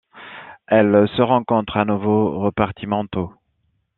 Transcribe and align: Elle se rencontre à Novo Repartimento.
Elle 0.65 1.07
se 1.15 1.21
rencontre 1.21 1.77
à 1.77 1.85
Novo 1.85 2.39
Repartimento. 2.39 3.35